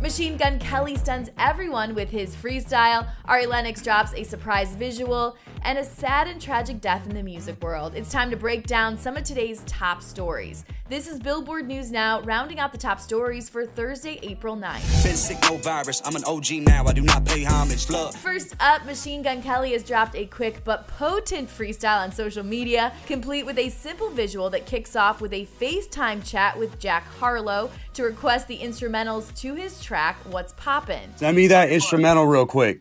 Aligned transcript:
Machine 0.00 0.38
Gun 0.38 0.58
Kelly 0.58 0.96
stuns 0.96 1.28
everyone 1.36 1.94
with 1.94 2.08
his 2.08 2.34
freestyle. 2.34 3.06
Ari 3.26 3.44
Lennox 3.44 3.82
drops 3.82 4.14
a 4.14 4.24
surprise 4.24 4.74
visual 4.74 5.36
and 5.62 5.76
a 5.76 5.84
sad 5.84 6.26
and 6.26 6.40
tragic 6.40 6.80
death 6.80 7.06
in 7.06 7.14
the 7.14 7.22
music 7.22 7.62
world. 7.62 7.94
It's 7.94 8.10
time 8.10 8.30
to 8.30 8.36
break 8.36 8.66
down 8.66 8.96
some 8.96 9.18
of 9.18 9.24
today's 9.24 9.62
top 9.66 10.02
stories. 10.02 10.64
This 10.88 11.06
is 11.06 11.20
Billboard 11.20 11.68
News 11.68 11.92
Now, 11.92 12.20
rounding 12.22 12.58
out 12.58 12.72
the 12.72 12.78
top 12.78 12.98
stories 12.98 13.48
for 13.48 13.64
Thursday, 13.64 14.18
April 14.24 14.56
9th. 14.56 15.04
Been 15.04 15.14
sick, 15.14 15.38
no 15.42 15.56
virus. 15.58 16.02
I'm 16.04 16.16
an 16.16 16.24
OG 16.24 16.62
now. 16.62 16.84
I 16.86 16.92
do 16.92 17.02
not 17.02 17.24
pay 17.24 17.44
homage. 17.44 17.88
Love. 17.90 18.16
First 18.16 18.56
up, 18.58 18.84
Machine 18.86 19.22
Gun 19.22 19.40
Kelly 19.40 19.72
has 19.72 19.84
dropped 19.84 20.16
a 20.16 20.26
quick 20.26 20.64
but 20.64 20.88
potent 20.88 21.48
freestyle 21.48 22.00
on 22.00 22.10
social 22.10 22.42
media, 22.42 22.92
complete 23.06 23.44
with 23.44 23.58
a 23.58 23.68
simple 23.68 24.10
visual 24.10 24.50
that 24.50 24.66
kicks 24.66 24.96
off 24.96 25.20
with 25.20 25.32
a 25.32 25.46
FaceTime 25.60 26.28
chat 26.28 26.58
with 26.58 26.76
Jack 26.80 27.04
Harlow 27.20 27.70
to 27.94 28.02
request 28.02 28.48
the 28.48 28.58
instrumentals 28.58 29.32
to 29.36 29.54
his 29.54 29.78
track 29.90 30.16
What's 30.26 30.52
Poppin'. 30.52 31.16
Send 31.16 31.36
me 31.36 31.48
that 31.48 31.68
instrumental 31.68 32.24
real 32.24 32.46
quick. 32.46 32.80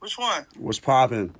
Which 0.00 0.18
one? 0.18 0.44
What's 0.56 0.80
poppin'? 0.80 1.32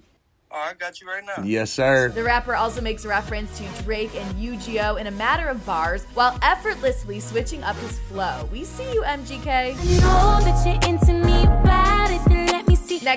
Oh, 0.52 0.56
I 0.56 0.74
got 0.74 1.01
you 1.01 1.09
right 1.09 1.24
now. 1.24 1.42
Yes, 1.42 1.73
sir. 1.73 2.11
The 2.11 2.23
rapper 2.23 2.55
also 2.55 2.80
makes 2.80 3.05
reference 3.05 3.59
to 3.59 3.83
Drake 3.83 4.14
and 4.14 4.37
UGO 4.37 5.01
in 5.01 5.09
a 5.09 5.11
matter 5.11 5.48
of 5.48 5.66
bars 5.66 6.05
while 6.14 6.38
effortlessly 6.42 7.19
switching 7.19 7.64
up 7.64 7.74
his 7.78 7.98
flow. 7.98 8.48
We 8.52 8.62
see 8.62 8.92
you, 8.92 9.02
MGK. 9.02 9.74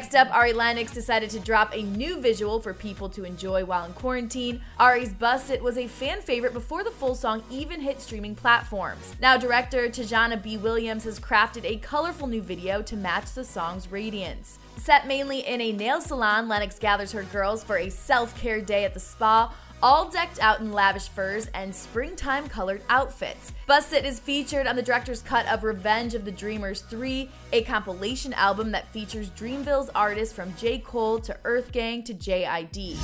Next 0.02 0.16
up, 0.16 0.34
Ari 0.36 0.54
Lennox 0.54 0.92
decided 0.92 1.30
to 1.30 1.40
drop 1.40 1.76
a 1.76 1.84
new 1.84 2.20
visual 2.20 2.60
for 2.60 2.74
people 2.74 3.08
to 3.10 3.24
enjoy 3.24 3.64
while 3.64 3.86
in 3.86 3.94
quarantine. 3.94 4.60
Ari's 4.80 5.14
BUSSIT 5.14 5.62
was 5.62 5.78
a 5.78 5.88
fan 5.88 6.22
favorite 6.22 6.54
before 6.54 6.84
the 6.84 6.90
full 6.90 7.14
song 7.14 7.44
even 7.52 7.80
hit 7.80 8.02
streaming 8.02 8.34
platforms. 8.34 9.14
Now, 9.22 9.38
director 9.38 9.90
Tajana 9.90 10.42
B. 10.42 10.58
Williams 10.58 11.04
has 11.04 11.20
crafted 11.20 11.66
a 11.66 11.78
colorful 11.78 12.26
new 12.26 12.42
video 12.42 12.82
to 12.82 12.96
match 12.96 13.34
the 13.34 13.44
song's 13.44 13.92
radiance. 13.92 14.58
Set 14.84 15.06
mainly 15.06 15.42
in 15.42 15.62
a 15.62 15.72
nail 15.72 16.02
salon, 16.02 16.48
Lennox 16.48 16.80
gathers 16.80 17.12
her 17.12 17.22
girls 17.24 17.64
for 17.64 17.78
a 17.78 17.90
self 17.90 18.36
care 18.42 18.60
day 18.62 18.84
at 18.84 18.96
the 18.96 19.00
spa 19.00 19.54
all 19.84 20.10
decked 20.10 20.40
out 20.40 20.60
in 20.60 20.72
lavish 20.72 21.08
furs 21.08 21.48
and 21.54 21.74
springtime 21.74 22.48
colored 22.48 22.82
outfits. 22.90 23.52
BUSSIT 23.68 24.06
is 24.06 24.20
featured 24.20 24.68
on 24.68 24.76
the 24.76 24.82
director's 24.82 25.22
cut 25.22 25.48
of 25.48 25.64
Revenge 25.64 26.14
of 26.14 26.26
the 26.26 26.32
Dreamers 26.32 26.82
3, 26.82 27.30
a 27.54 27.64
compilation 27.64 28.34
album 28.34 28.72
that 28.72 28.92
features 28.92 29.30
Dreamville's 29.32 29.90
artists 29.96 30.34
from 30.34 30.54
J. 30.56 30.80
Cole 30.80 31.20
to 31.20 31.38
Earth 31.44 31.72
Gang 31.72 32.04
to 32.04 32.14
JID. 32.14 32.98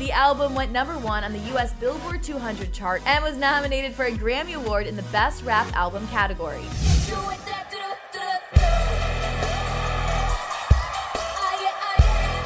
The 0.00 0.12
album 0.12 0.54
went 0.54 0.72
number 0.72 0.96
one 0.96 1.24
on 1.24 1.34
the 1.34 1.54
US 1.54 1.74
Billboard 1.74 2.22
200 2.22 2.72
chart 2.72 3.02
and 3.04 3.22
was 3.22 3.36
nominated 3.36 3.92
for 3.92 4.06
a 4.06 4.10
Grammy 4.10 4.54
Award 4.54 4.86
in 4.86 4.96
the 4.96 5.02
Best 5.12 5.44
Rap 5.44 5.70
Album 5.76 6.08
category. 6.08 6.62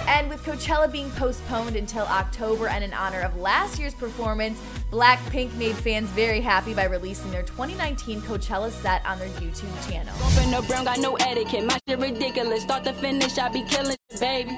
And 0.08 0.28
with 0.28 0.42
Coachella 0.42 0.90
being 0.90 1.12
postponed 1.12 1.76
until 1.76 2.06
October 2.06 2.66
and 2.66 2.82
in 2.82 2.92
honor 2.92 3.20
of 3.20 3.36
last 3.36 3.78
year's 3.78 3.94
performance, 3.94 4.60
Blackpink 4.90 5.54
made 5.54 5.76
fans 5.76 6.08
very 6.10 6.40
happy 6.40 6.74
by 6.74 6.86
releasing 6.86 7.30
their 7.30 7.44
2019 7.44 8.20
Coachella 8.22 8.72
set 8.72 9.06
on 9.06 9.20
their 9.20 9.28
YouTube 9.28 9.88
channel. 9.88 10.12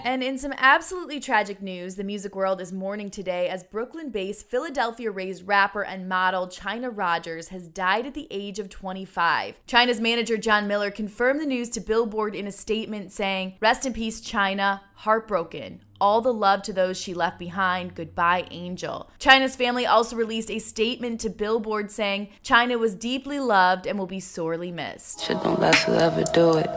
And 0.04 0.22
in 0.22 0.38
some 0.38 0.52
absolutely 0.56 1.20
tragic 1.20 1.62
news, 1.62 1.94
the 1.94 2.04
music 2.04 2.34
world 2.34 2.60
is 2.60 2.72
mourning 2.72 3.10
today 3.10 3.48
as 3.48 3.64
Brooklyn 3.64 4.10
based, 4.10 4.48
Philadelphia 4.48 5.10
raised 5.10 5.46
rapper 5.46 5.82
and 5.82 6.08
model 6.08 6.46
Chynna 6.46 6.90
Rogers 6.92 7.48
has 7.48 7.68
died 7.68 8.06
at 8.06 8.14
the 8.14 8.28
age 8.30 8.58
of 8.58 8.68
25. 8.68 9.54
Chynna's 9.66 10.00
manager 10.00 10.36
John 10.36 10.66
Miller 10.66 10.90
confirmed 10.90 11.40
the 11.40 11.46
news 11.46 11.70
to 11.70 11.80
Billboard 11.80 12.34
in 12.34 12.46
a 12.46 12.52
statement 12.52 13.12
saying, 13.12 13.54
Rest 13.60 13.86
in 13.86 13.92
peace, 13.92 14.20
Chynna. 14.20 14.80
Heartbroken. 15.00 15.82
All 16.00 16.20
the 16.20 16.32
love 16.32 16.62
to 16.62 16.72
those 16.72 16.98
she 16.98 17.14
left 17.14 17.38
behind. 17.38 17.94
Goodbye, 17.94 18.46
Angel. 18.50 19.10
Chynna's 19.18 19.56
family 19.56 19.86
also 19.86 20.16
released 20.16 20.50
a 20.50 20.58
statement 20.58 21.20
to 21.20 21.30
Billboard 21.30 21.90
saying 21.90 22.28
Chynna 22.44 22.78
was 22.78 22.94
deeply 22.94 23.40
loved 23.40 23.86
and 23.86 23.98
will 23.98 24.06
be 24.06 24.20
sorely 24.20 24.72
missed. 24.72 25.24
Shit 25.24 25.42
don't 25.42 25.60
last 25.60 25.84
forever, 25.84 26.24
do 26.32 26.58
it. 26.58 26.70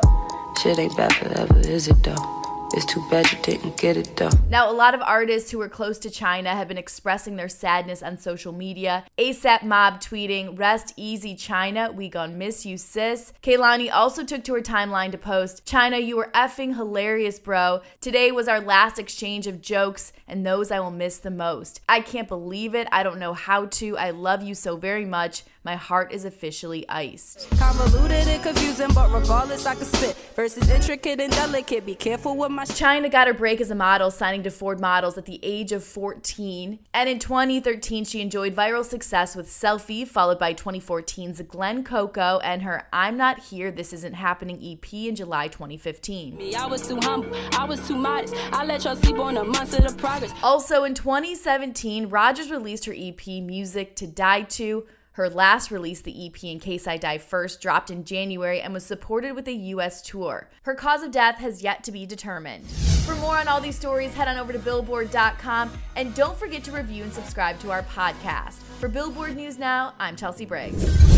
Shit 0.62 0.80
ain't 0.80 0.96
bad 0.98 1.14
forever, 1.14 1.60
is 1.60 1.88
it 1.88 2.04
though? 2.04 2.39
It's 2.72 2.86
too 2.86 3.04
bad 3.10 3.32
you 3.32 3.38
didn't 3.42 3.78
get 3.78 3.98
it 3.98 4.16
though. 4.16 4.30
Now, 4.48 4.72
a 4.72 4.74
lot 4.74 4.94
of 4.94 5.02
artists 5.02 5.50
who 5.50 5.60
are 5.62 5.70
close 5.70 5.98
to 6.00 6.10
Chynna 6.10 6.54
have 6.54 6.68
been 6.68 6.78
expressing 6.78 7.36
their 7.36 7.50
sadness 7.50 8.04
on 8.04 8.18
social 8.18 8.54
media. 8.54 9.06
ASAP 9.18 9.64
Mob 9.64 10.00
tweeting, 10.00 10.58
Rest 10.58 10.94
easy, 10.96 11.36
Chynna. 11.36 11.94
We 11.94 12.10
gon' 12.10 12.38
miss 12.38 12.66
you, 12.66 12.78
sis. 12.78 13.34
Kehlani 13.42 13.92
also 13.92 14.24
took 14.24 14.44
to 14.44 14.54
her 14.54 14.62
timeline 14.62 15.12
to 15.12 15.18
post, 15.18 15.66
Chynna, 15.66 16.06
you 16.06 16.16
were 16.16 16.30
effing 16.34 16.76
hilarious, 16.76 17.40
bro. 17.40 17.82
Today 18.02 18.32
was 18.32 18.48
our 18.48 18.62
last 18.62 19.00
exchange 19.00 19.48
of 19.48 19.62
jokes, 19.62 20.14
and 20.28 20.46
those 20.46 20.70
I 20.72 20.80
will 20.80 20.92
miss 20.92 21.18
the 21.18 21.32
most. 21.32 21.82
I 21.90 22.02
can't 22.02 22.28
believe 22.28 22.76
it. 22.76 22.88
I 22.92 23.02
don't 23.02 23.20
know 23.20 23.34
how 23.34 23.66
to. 23.66 23.98
I 23.98 24.12
love 24.12 24.44
you 24.44 24.54
so 24.54 24.78
very 24.78 25.06
much. 25.06 25.44
My 25.66 25.76
heart 25.76 26.14
is 26.14 26.24
officially 26.24 26.88
iced. 26.88 27.50
Convoluted 27.58 28.30
and 28.30 28.42
confusing, 28.42 28.94
but 28.96 29.12
regardless, 29.12 29.66
I 29.66 29.76
can 29.76 29.84
spit. 29.84 30.16
Versus 30.34 30.70
intricate 30.70 31.20
and 31.20 31.34
delicate. 31.34 31.86
Be 31.86 31.96
careful 31.96 32.38
with 32.38 32.50
my. 32.50 32.64
Chynna 32.64 33.12
got 33.12 33.28
her 33.28 33.34
break 33.34 33.60
as 33.60 33.70
a 33.70 33.76
model, 33.76 34.10
signing 34.10 34.42
to 34.44 34.52
Ford 34.52 34.80
Models 34.80 35.18
at 35.18 35.26
the 35.26 35.38
age 35.44 35.74
of 35.74 35.84
14. 35.84 36.80
And 36.94 37.10
in 37.10 37.20
2013, 37.20 38.06
she 38.06 38.22
enjoyed 38.22 38.56
viral 38.56 38.86
success 38.86 39.36
with 39.36 39.48
Selfie, 39.48 40.08
followed 40.08 40.40
by 40.40 40.54
2014's 40.54 41.42
Glen 41.42 41.84
Coco 41.84 42.40
and 42.40 42.62
her 42.62 42.88
I'm 42.94 43.18
Not 43.18 43.40
Here, 43.40 43.70
This 43.70 43.92
Isn't 43.92 44.14
Happening 44.14 44.60
EP 44.64 44.94
in 44.94 45.16
July 45.16 45.50
2015. 45.50 46.38
Me, 46.38 46.56
I 46.56 46.68
was 46.68 46.88
too 46.88 47.00
humble, 47.02 47.36
I 47.58 47.66
was 47.66 47.86
too 47.86 47.98
modest. 47.98 48.34
I 48.54 48.64
let 48.64 48.86
y'all 48.86 48.96
sleep 48.96 49.20
on 49.20 49.36
a 49.36 49.44
month 49.44 49.78
of 49.78 49.86
the 49.86 49.94
progress. 50.02 50.34
Also 50.42 50.86
in 50.86 50.94
2017, 50.94 52.08
Rogers 52.08 52.50
released 52.50 52.86
her 52.86 52.94
EP 52.96 53.28
Music 53.44 53.98
to 53.98 54.08
Die 54.08 54.44
To. 54.44 54.86
Her 55.14 55.30
last 55.30 55.72
release, 55.72 56.02
the 56.02 56.28
EP 56.28 56.44
In 56.44 56.60
Case 56.60 56.88
I 56.88 56.98
Die 56.98 57.18
First, 57.18 57.62
dropped 57.62 57.90
in 57.90 58.04
January 58.04 58.62
and 58.62 58.74
was 58.74 58.86
supported 58.86 59.34
with 59.34 59.48
a 59.48 59.54
US 59.54 60.02
tour. 60.02 60.50
Her 60.64 60.76
cause 60.76 61.04
of 61.04 61.12
death 61.12 61.40
has 61.40 61.64
yet 61.64 61.84
to 61.86 61.92
be 61.92 62.06
determined. 62.06 62.66
For 62.68 63.16
more 63.16 63.38
on 63.38 63.48
all 63.48 63.60
these 63.60 63.76
stories, 63.76 64.14
head 64.14 64.28
on 64.28 64.38
over 64.38 64.54
to 64.54 64.60
Billboard.com 64.60 65.72
and 65.96 66.14
don't 66.14 66.38
forget 66.38 66.64
to 66.66 66.72
review 66.72 67.04
and 67.04 67.14
subscribe 67.14 67.60
to 67.60 67.72
our 67.72 67.84
podcast. 67.84 68.62
For 68.80 68.88
Billboard 68.88 69.36
News 69.36 69.58
Now, 69.58 69.94
I'm 70.00 70.16
Chelsea 70.16 70.46
Briggs. 70.46 71.09